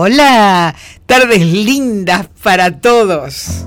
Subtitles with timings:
[0.00, 0.74] hola.
[1.04, 3.66] Tardes lindas para todos.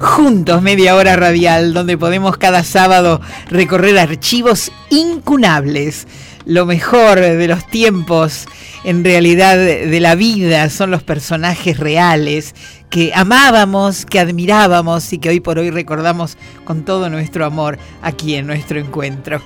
[0.00, 3.20] Juntos, media hora radial, donde podemos cada sábado
[3.50, 6.08] recorrer archivos incunables.
[6.44, 8.46] Lo mejor de los tiempos,
[8.82, 12.54] en realidad de la vida, son los personajes reales
[12.90, 18.34] que amábamos, que admirábamos y que hoy por hoy recordamos con todo nuestro amor aquí
[18.34, 19.40] en nuestro encuentro.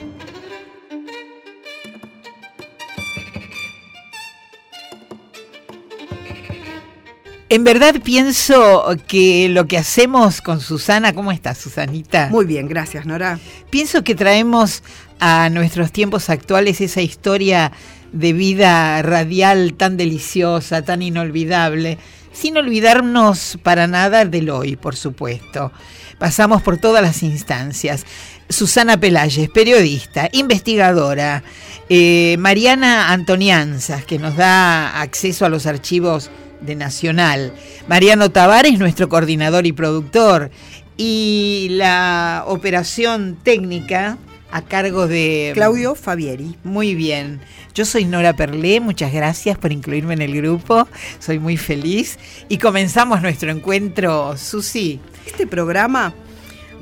[7.52, 12.28] En verdad pienso que lo que hacemos con Susana, ¿cómo estás Susanita?
[12.30, 13.38] Muy bien, gracias Nora.
[13.68, 14.82] Pienso que traemos
[15.20, 17.70] a nuestros tiempos actuales esa historia
[18.10, 21.98] de vida radial tan deliciosa, tan inolvidable,
[22.32, 25.72] sin olvidarnos para nada del hoy, por supuesto.
[26.18, 28.06] Pasamos por todas las instancias.
[28.48, 31.42] Susana Pelayes, periodista, investigadora,
[31.90, 36.30] eh, Mariana Antonianzas, que nos da acceso a los archivos
[36.62, 37.52] de Nacional.
[37.88, 40.50] Mariano Tavares, nuestro coordinador y productor.
[40.96, 44.18] Y la operación técnica
[44.50, 45.52] a cargo de...
[45.54, 46.56] Claudio Fabieri.
[46.62, 47.40] Muy bien.
[47.74, 50.86] Yo soy Nora Perlé, muchas gracias por incluirme en el grupo,
[51.18, 52.18] soy muy feliz.
[52.50, 55.00] Y comenzamos nuestro encuentro, Susi.
[55.24, 56.12] Este programa,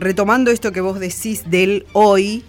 [0.00, 2.44] retomando esto que vos decís del hoy,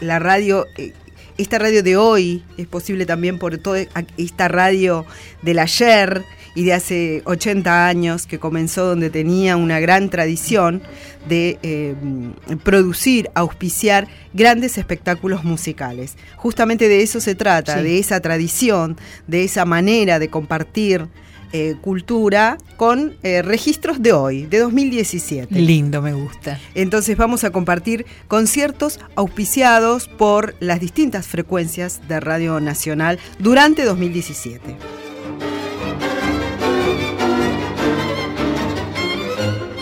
[0.00, 0.92] la radio eh,
[1.38, 3.80] esta radio de hoy es posible también por toda
[4.16, 5.06] esta radio
[5.42, 6.22] del ayer
[6.54, 10.82] y de hace 80 años que comenzó donde tenía una gran tradición
[11.28, 11.94] de eh,
[12.62, 16.16] producir, auspiciar grandes espectáculos musicales.
[16.36, 21.08] Justamente de eso se trata, de esa tradición, de esa manera de compartir
[21.52, 25.54] eh, cultura con eh, registros de hoy, de 2017.
[25.60, 26.58] Lindo, me gusta.
[26.74, 34.76] Entonces vamos a compartir conciertos auspiciados por las distintas frecuencias de Radio Nacional durante 2017.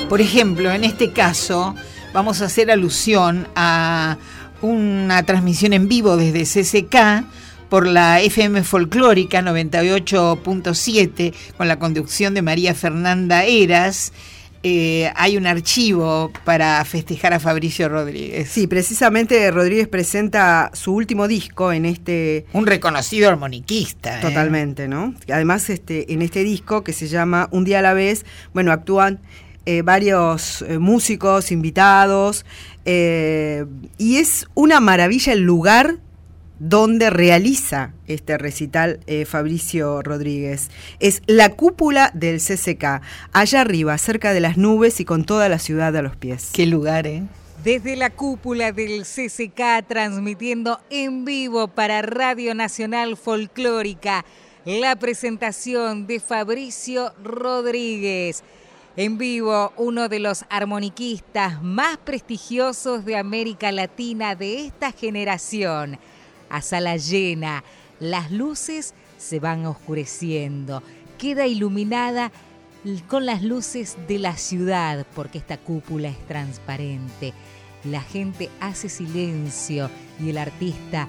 [0.09, 1.77] Por ejemplo, en este caso
[2.13, 4.19] vamos a hacer alusión a
[4.61, 7.25] una transmisión en vivo desde CCK
[7.71, 14.13] por la FM Folclórica 98.7 con la conducción de María Fernanda Eras.
[14.65, 18.51] Eh, hay un archivo para festejar a Fabricio Rodríguez.
[18.51, 22.45] Sí, precisamente Rodríguez presenta su último disco en este...
[22.53, 24.19] Un reconocido armoniquista.
[24.19, 24.21] ¿eh?
[24.21, 25.15] Totalmente, ¿no?
[25.33, 29.21] Además, este, en este disco que se llama Un día a la vez, bueno, actúan
[29.65, 32.45] eh, varios músicos invitados
[32.85, 35.99] y es una maravilla el lugar
[36.61, 40.71] donde realiza este recital Fabricio Rodríguez.
[41.01, 45.59] Es la cúpula del CCK, allá arriba, cerca de las nubes y con toda la
[45.59, 46.51] ciudad a los pies.
[46.53, 47.25] Qué lugar, ¿eh?
[47.65, 54.25] Desde la cúpula del CCK, transmitiendo en vivo para Radio Nacional Folclórica,
[54.65, 58.45] la presentación de Fabricio Rodríguez.
[58.97, 65.99] En vivo, uno de los armoniquistas más prestigiosos de América Latina de esta generación.
[66.51, 67.65] A sala llena,
[68.01, 70.83] las luces se van oscureciendo.
[71.19, 72.33] Queda iluminada
[73.09, 77.35] con las luces de la ciudad, porque esta cúpula es transparente.
[77.85, 81.07] La gente hace silencio y el artista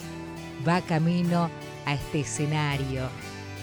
[0.67, 1.49] va camino
[1.85, 3.09] a este escenario.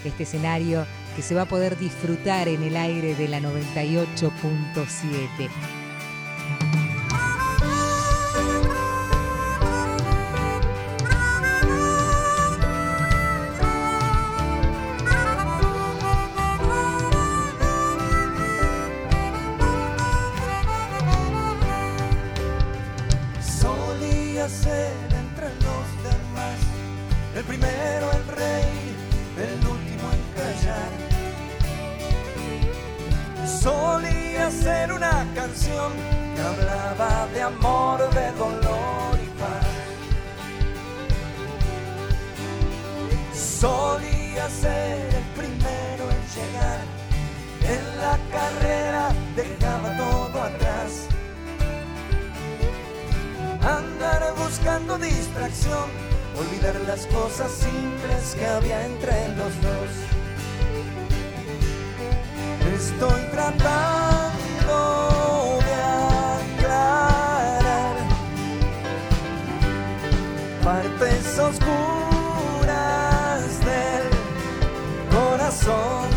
[0.03, 0.85] Este escenario
[1.15, 5.78] que se va a poder disfrutar en el aire de la 98.7.
[38.09, 39.67] de dolor y paz.
[43.33, 46.83] Solía ser el primero en llegar,
[47.75, 51.07] en la carrera dejaba todo atrás.
[53.61, 55.89] Andar buscando distracción,
[56.37, 60.09] olvidar las cosas simples que había entre los dos
[62.79, 64.28] estoy tratando
[70.69, 72.69] partes oscuras
[73.69, 74.07] del
[75.09, 76.07] corazón,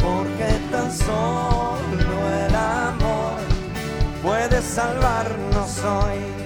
[0.00, 2.16] porque tan solo
[2.46, 3.40] el amor
[4.22, 6.37] puede salvarnos hoy.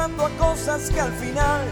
[0.00, 0.08] A
[0.38, 1.62] cosas que al final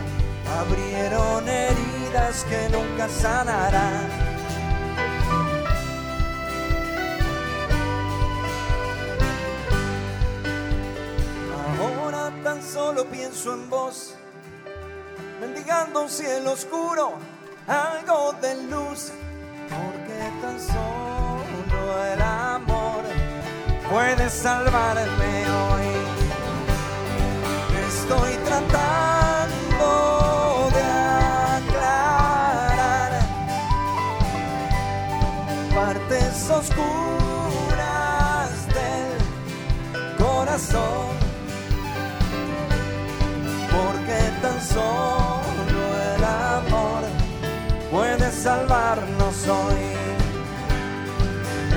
[0.60, 4.28] abrieron heridas que nunca sanarán.
[12.62, 14.14] solo pienso en vos,
[15.40, 17.14] mendigando un cielo oscuro,
[17.66, 19.12] algo de luz,
[19.68, 23.02] porque tan solo el amor
[23.90, 25.37] puede salvarme.
[28.10, 29.90] Estoy tratando
[30.72, 30.82] de
[31.58, 33.12] aclarar
[35.74, 37.68] partes oscuras
[38.68, 39.18] del
[40.16, 41.18] corazón
[44.62, 45.84] solo
[46.16, 47.02] el amor
[47.90, 49.84] puede salvarnos hoy.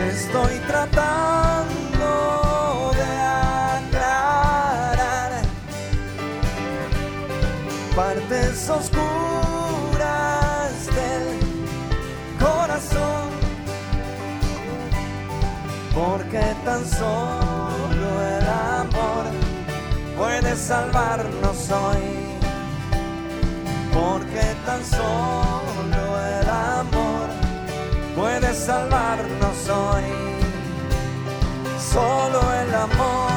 [0.09, 1.80] Estoy tratando
[8.01, 9.11] partes oscuras
[10.97, 11.25] del
[12.39, 13.29] corazón,
[15.93, 18.07] porque tan solo
[18.37, 18.47] el
[18.81, 19.25] amor
[20.17, 22.31] puede salvarnos hoy
[23.93, 26.01] porque tan solo
[26.39, 27.27] el amor
[28.15, 30.05] puede salvarnos hoy.
[31.93, 33.30] Solo el amor.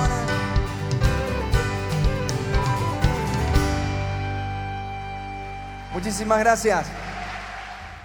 [6.05, 6.87] Muchísimas gracias.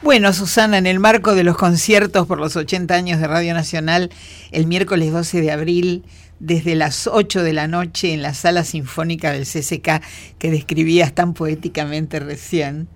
[0.01, 4.09] Bueno, Susana, en el marco de los conciertos por los 80 años de Radio Nacional,
[4.51, 6.05] el miércoles 12 de abril
[6.39, 10.01] desde las 8 de la noche en la sala sinfónica del CCK
[10.37, 12.87] que describías tan poéticamente recién,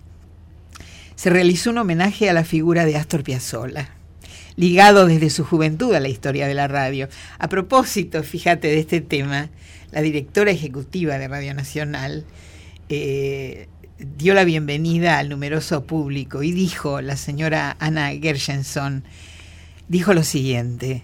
[1.15, 3.89] se realizó un homenaje a la figura de Astor Piazzolla,
[4.55, 7.09] ligado desde su juventud a la historia de la radio.
[7.39, 9.49] A propósito, fíjate de este tema,
[9.91, 12.23] la directora ejecutiva de Radio Nacional
[12.87, 13.67] eh,
[13.99, 19.03] dio la bienvenida al numeroso público y dijo, la señora Ana Gershenson,
[19.87, 21.03] dijo lo siguiente,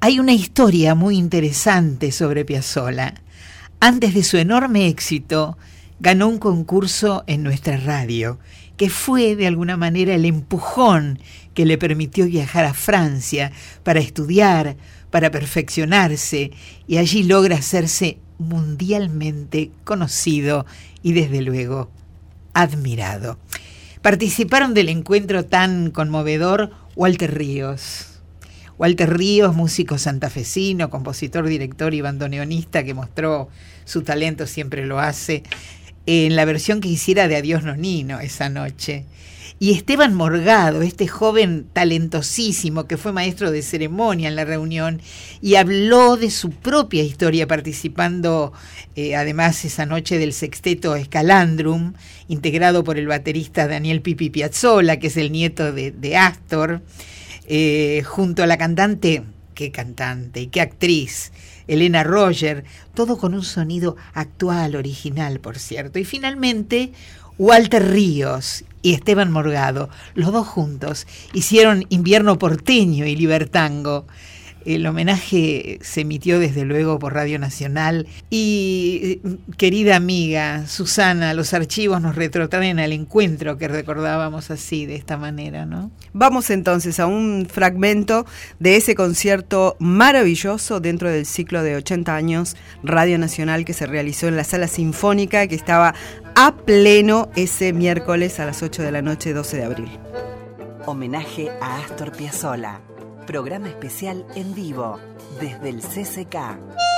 [0.00, 3.14] hay una historia muy interesante sobre Piazzolla.
[3.80, 5.56] Antes de su enorme éxito,
[6.00, 8.38] ganó un concurso en nuestra radio,
[8.76, 11.18] que fue de alguna manera el empujón
[11.54, 14.76] que le permitió viajar a Francia para estudiar,
[15.10, 16.52] para perfeccionarse,
[16.86, 20.64] y allí logra hacerse mundialmente conocido
[21.02, 21.90] y desde luego
[22.60, 23.38] admirado.
[24.02, 28.20] Participaron del encuentro tan conmovedor Walter Ríos,
[28.78, 33.48] Walter Ríos, músico santafesino, compositor, director y bandoneonista que mostró
[33.84, 35.42] su talento, siempre lo hace,
[36.10, 39.04] en la versión que hiciera de Adiós Nonino esa noche.
[39.60, 45.02] Y Esteban Morgado, este joven talentosísimo que fue maestro de ceremonia en la reunión
[45.42, 48.54] y habló de su propia historia participando
[48.96, 51.92] eh, además esa noche del sexteto Escalandrum,
[52.28, 56.80] integrado por el baterista Daniel Pipi Piazzolla, que es el nieto de, de Astor.
[57.46, 59.24] Eh, junto a la cantante,
[59.54, 61.32] qué cantante y qué actriz,
[61.68, 65.98] Elena Roger, todo con un sonido actual, original, por cierto.
[65.98, 66.92] Y finalmente,
[67.38, 74.06] Walter Ríos y Esteban Morgado, los dos juntos, hicieron Invierno porteño y Libertango.
[74.64, 79.20] El homenaje se emitió desde luego por Radio Nacional y
[79.56, 85.64] querida amiga Susana, los archivos nos retrotraen al encuentro que recordábamos así, de esta manera,
[85.64, 85.90] ¿no?
[86.12, 88.26] Vamos entonces a un fragmento
[88.58, 94.28] de ese concierto maravilloso dentro del ciclo de 80 años Radio Nacional que se realizó
[94.28, 95.94] en la sala sinfónica que estaba
[96.34, 99.88] a pleno ese miércoles a las 8 de la noche 12 de abril.
[100.86, 102.80] Homenaje a Astor Piazzolla
[103.28, 104.98] programa especial en vivo
[105.38, 106.97] desde el CCK.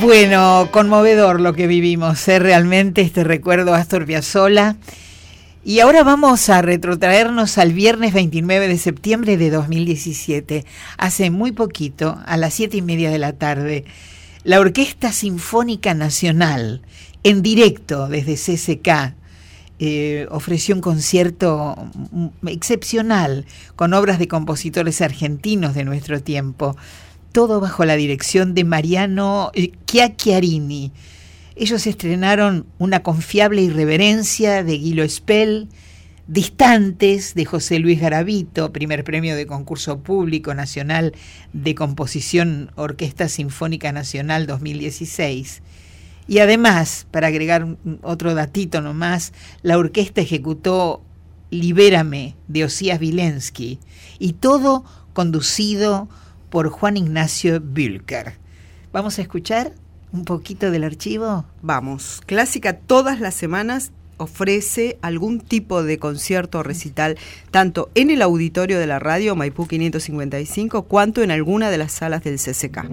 [0.00, 2.38] Bueno, conmovedor lo que vivimos, ¿eh?
[2.38, 4.76] realmente este recuerdo a Astor Piazzolla.
[5.62, 10.64] Y ahora vamos a retrotraernos al viernes 29 de septiembre de 2017,
[10.96, 13.84] hace muy poquito, a las siete y media de la tarde,
[14.42, 16.80] la Orquesta Sinfónica Nacional,
[17.22, 19.14] en directo desde CCK,
[19.80, 21.76] eh, ofreció un concierto
[22.46, 23.44] excepcional
[23.76, 26.74] con obras de compositores argentinos de nuestro tiempo
[27.32, 30.92] todo bajo la dirección de Mariano eh, Chiacchiarini.
[31.56, 35.68] Ellos estrenaron Una confiable irreverencia de Guilo Spell,
[36.26, 41.12] Distantes de José Luis Garavito, primer premio de concurso público nacional
[41.52, 45.62] de composición Orquesta Sinfónica Nacional 2016.
[46.28, 49.32] Y además, para agregar otro datito nomás,
[49.62, 51.02] la orquesta ejecutó
[51.50, 53.80] Libérame de Osías Vilensky
[54.20, 56.08] y todo conducido
[56.50, 58.34] Juan Ignacio Bülker.
[58.92, 59.72] ¿Vamos a escuchar
[60.12, 61.44] un poquito del archivo?
[61.62, 62.20] Vamos.
[62.26, 67.16] Clásica todas las semanas ofrece algún tipo de concierto o recital,
[67.50, 72.22] tanto en el auditorio de la radio Maipú 555, cuanto en alguna de las salas
[72.22, 72.90] del CCK.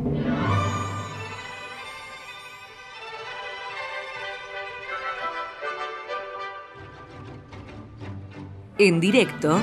[8.79, 9.59] En directo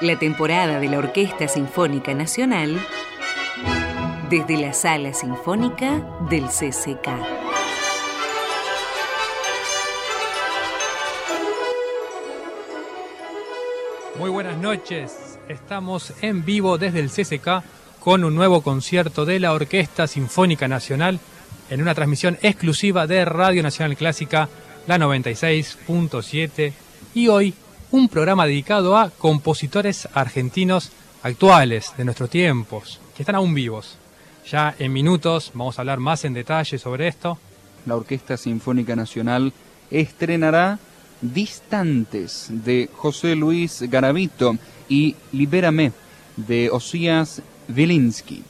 [0.00, 2.78] la temporada de la Orquesta Sinfónica Nacional
[4.28, 7.08] desde la Sala Sinfónica del CCK.
[14.18, 17.62] Muy buenas noches, estamos en vivo desde el CCK
[18.00, 21.20] con un nuevo concierto de la Orquesta Sinfónica Nacional
[21.70, 24.48] en una transmisión exclusiva de Radio Nacional Clásica,
[24.86, 26.72] la 96.7,
[27.14, 27.54] y hoy
[27.90, 30.90] un programa dedicado a compositores argentinos
[31.22, 33.98] actuales de nuestros tiempos, que están aún vivos.
[34.50, 37.38] Ya en minutos vamos a hablar más en detalle sobre esto.
[37.84, 39.52] La Orquesta Sinfónica Nacional
[39.90, 40.78] estrenará
[41.20, 44.56] Distantes de José Luis Garavito
[44.88, 45.92] y Libérame
[46.36, 48.44] de Osías Wilinski.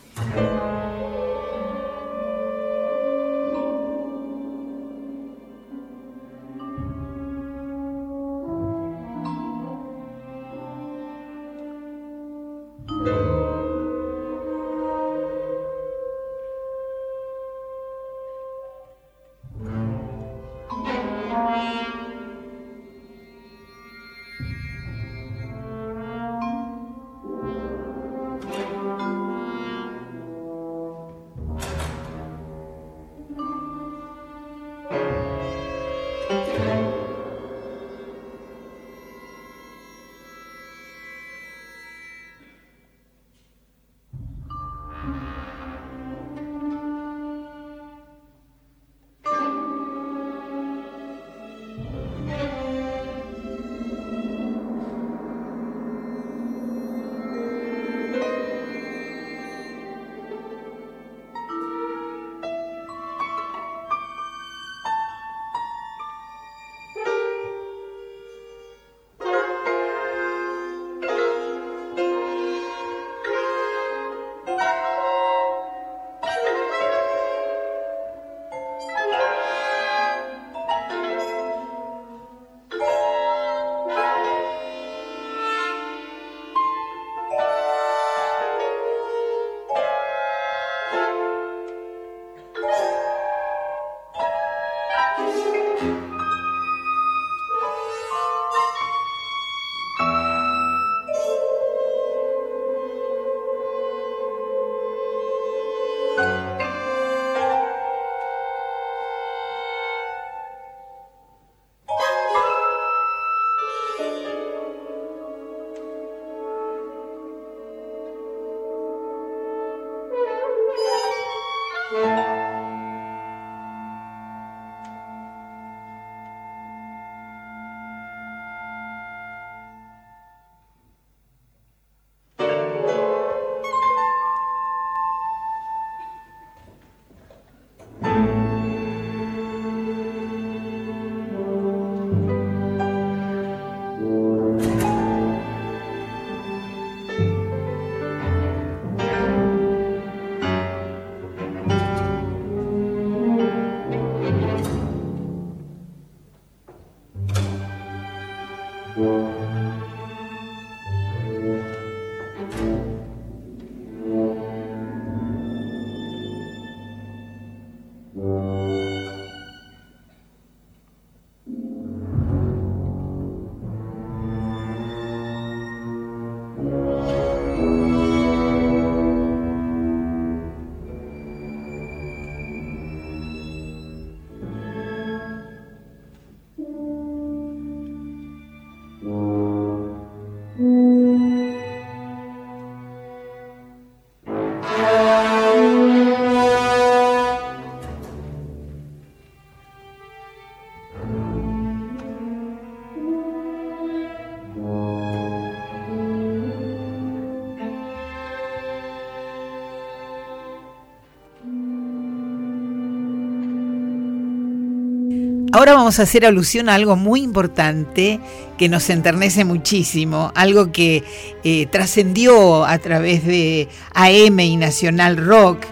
[215.57, 218.21] Ahora vamos a hacer alusión a algo muy importante
[218.59, 221.03] que nos enternece muchísimo, algo que
[221.45, 225.65] eh, trascendió a través de AM y Nacional Rock,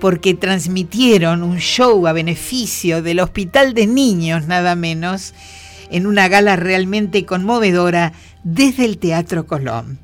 [0.00, 5.32] porque transmitieron un show a beneficio del Hospital de Niños, nada menos,
[5.92, 8.12] en una gala realmente conmovedora
[8.42, 10.00] desde el Teatro Colón.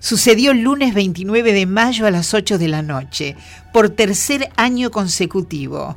[0.00, 3.36] Sucedió el lunes 29 de mayo a las 8 de la noche,
[3.72, 5.96] por tercer año consecutivo.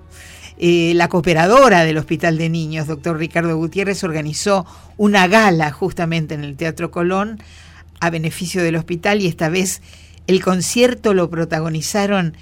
[0.60, 4.66] Eh, la cooperadora del Hospital de Niños, doctor Ricardo Gutiérrez, organizó
[4.98, 7.40] una gala justamente en el Teatro Colón
[8.00, 9.82] a beneficio del hospital y esta vez
[10.26, 12.36] el concierto lo protagonizaron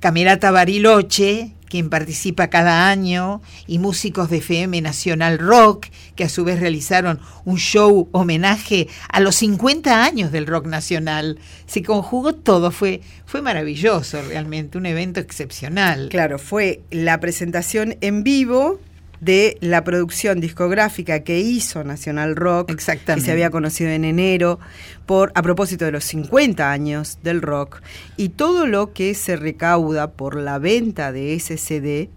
[0.00, 6.44] Camerata Bariloche, quien participa cada año, y músicos de FM Nacional Rock, que a su
[6.44, 11.38] vez realizaron un show homenaje a los 50 años del rock nacional.
[11.64, 16.10] Se conjugó todo, fue, fue maravilloso realmente, un evento excepcional.
[16.10, 18.78] Claro, fue la presentación en vivo
[19.22, 23.22] de la producción discográfica que hizo Nacional Rock, Exactamente.
[23.22, 24.58] que se había conocido en enero,
[25.06, 27.82] por, a propósito de los 50 años del rock,
[28.16, 32.10] y todo lo que se recauda por la venta de ese CD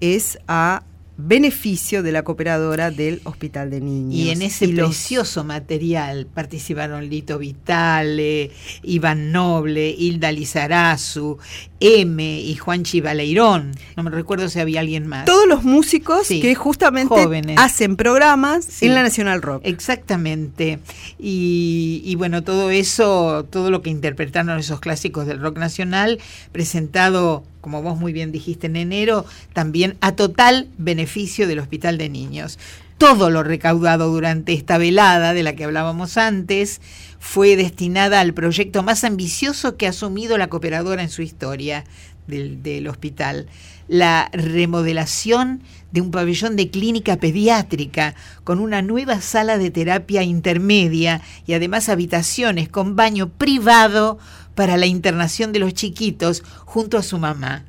[0.00, 0.82] es a
[1.18, 4.14] beneficio de la cooperadora del Hospital de Niños.
[4.14, 8.50] Y en ese Y los- precioso material participaron Lito Vitale,
[8.82, 11.38] Iván Noble, Hilda Lizarazu,
[11.80, 13.72] M y Juan Chivaleirón.
[13.96, 15.24] No me recuerdo si había alguien más.
[15.26, 17.56] todos los músicos Sí, que justamente jóvenes.
[17.58, 18.86] hacen programas Sí.
[18.86, 19.62] en la Nacional Rock.
[19.64, 20.78] Exactamente.
[21.18, 26.18] Y, y bueno, todo eso, todo lo que interpretaron esos clásicos del rock nacional,
[26.52, 32.10] presentado, como vos muy bien dijiste, en enero, también a total beneficio del Hospital de
[32.10, 32.58] Niños.
[32.98, 36.80] Todo lo recaudado durante esta velada de la que hablábamos antes
[37.18, 41.84] fue destinada al proyecto más ambicioso que ha asumido la cooperadora en su historia
[42.26, 43.46] del, del hospital,
[43.88, 51.20] la remodelación de un pabellón de clínica pediátrica con una nueva sala de terapia intermedia
[51.46, 54.18] y además habitaciones con baño privado
[54.54, 57.64] para la internación de los chiquitos junto a su mamá.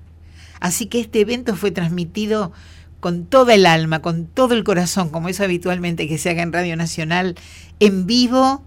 [0.60, 2.52] Así que este evento fue transmitido
[3.00, 6.54] con toda el alma, con todo el corazón, como es habitualmente que se haga en
[6.54, 7.36] Radio Nacional,
[7.82, 8.63] en vivo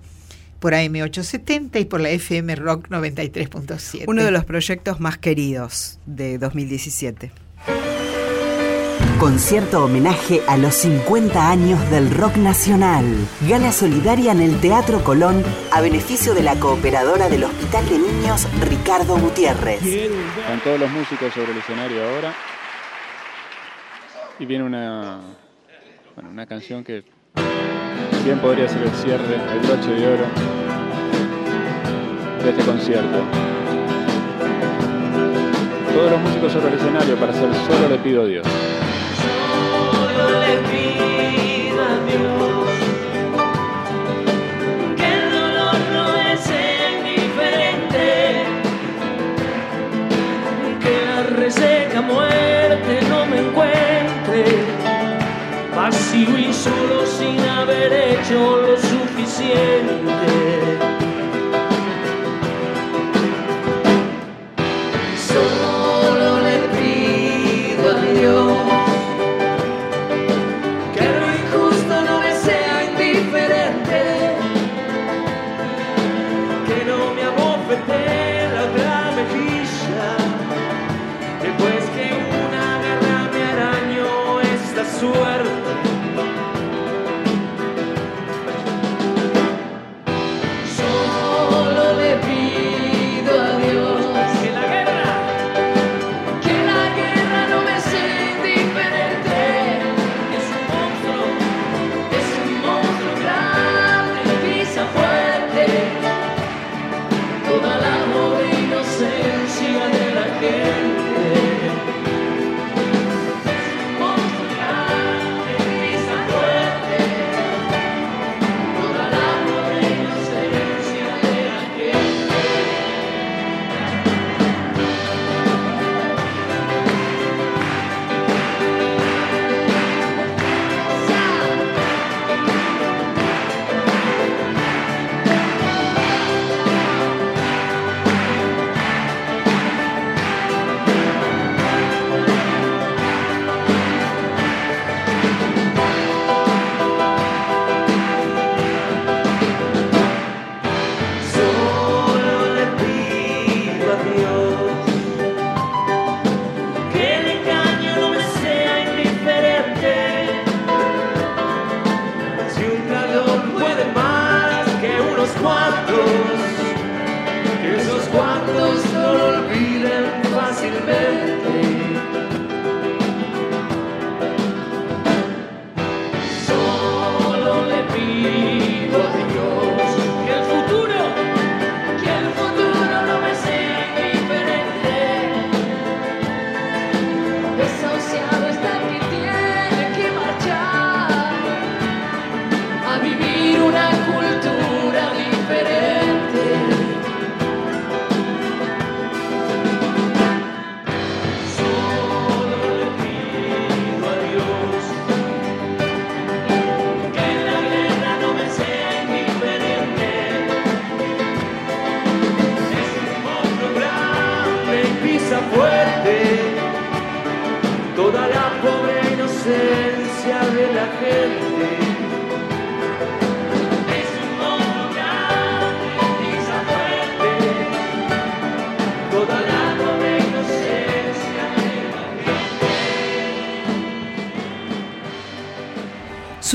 [0.61, 4.05] por AM870 y por la FM Rock 93.7.
[4.07, 7.33] Uno de los proyectos más queridos de 2017.
[9.21, 13.07] Concierto homenaje a los 50 años del rock nacional.
[13.49, 18.47] Gala solidaria en el Teatro Colón a beneficio de la cooperadora del Hospital de Niños
[18.69, 19.83] Ricardo Gutiérrez.
[19.83, 22.35] Están todos los músicos sobre el escenario ahora.
[24.39, 25.21] Y viene una,
[26.31, 27.03] una canción que
[28.23, 30.27] bien podría ser el cierre, el broche de oro
[32.45, 33.25] de este concierto.
[35.95, 38.47] Todos los músicos sobre el escenario para hacer Solo le pido Dios.
[56.67, 58.66] Solo sin haber hecho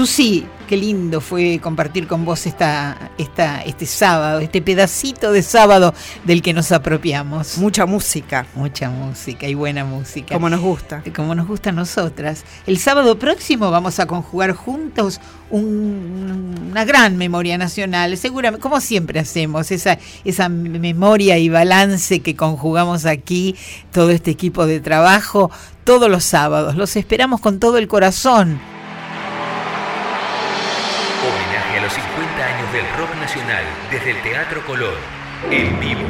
[0.02, 5.94] Susi, qué lindo fue compartir con vos esta, esta, este sábado, este pedacito de sábado
[6.24, 7.60] del que nos apropiamos.
[7.60, 8.48] Mucha música.
[8.56, 10.34] Mucha música y buena música.
[10.34, 11.04] Como nos gusta.
[11.16, 12.46] Como nos gusta a nosotras.
[12.66, 18.18] El sábado próximo vamos a conjugar juntos una gran memoria nacional.
[18.18, 23.56] Seguramente, como siempre hacemos, esa, esa memoria y balance que conjugamos aquí,
[23.92, 25.52] todo este equipo de trabajo,
[25.84, 26.76] todos los sábados.
[26.76, 28.60] Los esperamos con todo el corazón.
[32.72, 34.96] Del rock nacional desde el Teatro Colón,
[35.50, 36.02] en vivo.